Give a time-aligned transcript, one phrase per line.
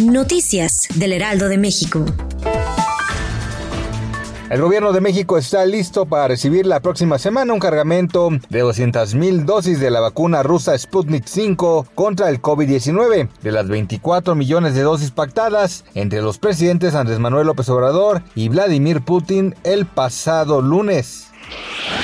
[0.00, 2.06] Noticias del Heraldo de México.
[4.48, 9.44] El gobierno de México está listo para recibir la próxima semana un cargamento de 200.000
[9.44, 13.28] dosis de la vacuna rusa Sputnik 5 contra el COVID-19.
[13.42, 18.48] De las 24 millones de dosis pactadas entre los presidentes Andrés Manuel López Obrador y
[18.48, 21.30] Vladimir Putin el pasado lunes.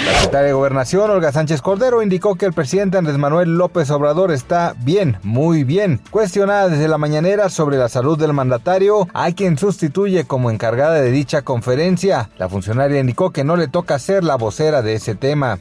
[0.05, 4.31] La secretaria de Gobernación, Olga Sánchez Cordero, indicó que el presidente Andrés Manuel López Obrador
[4.31, 6.01] está bien, muy bien.
[6.11, 11.11] Cuestionada desde la mañanera sobre la salud del mandatario, hay quien sustituye como encargada de
[11.11, 12.29] dicha conferencia.
[12.37, 15.59] La funcionaria indicó que no le toca ser la vocera de ese tema.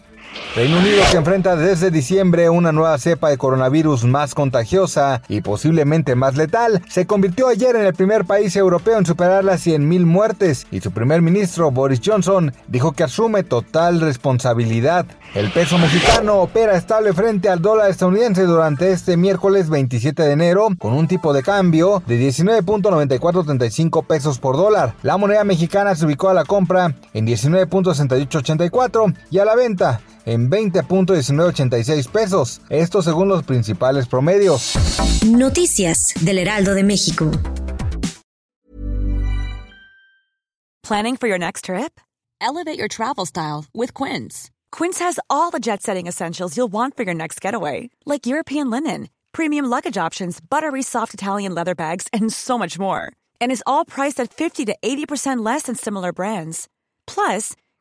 [0.56, 6.16] Reino Unido que enfrenta desde diciembre una nueva cepa de coronavirus más contagiosa y posiblemente
[6.16, 10.66] más letal, se convirtió ayer en el primer país europeo en superar las 100.000 muertes
[10.72, 15.06] y su primer ministro Boris Johnson dijo que asume total responsabilidad.
[15.34, 20.70] El peso mexicano opera estable frente al dólar estadounidense durante este miércoles 27 de enero
[20.80, 24.94] con un tipo de cambio de 19.9435 pesos por dólar.
[25.04, 30.50] La moneda mexicana se ubicó a la compra en 19.6884 y a la venta en
[30.50, 32.62] 20.1986 pesos.
[32.70, 34.74] Esto según los principales promedios.
[35.26, 37.32] Noticias del Heraldo de México.
[40.86, 42.00] Planning for your next trip?
[42.40, 44.52] Elevate your travel style with Quince.
[44.72, 48.70] Quince has all the jet setting essentials you'll want for your next getaway, like European
[48.70, 53.12] linen, premium luggage options, buttery soft Italian leather bags, and so much more.
[53.42, 56.68] And is all priced at 50 to 80% less than similar brands.
[57.08, 57.56] Plus,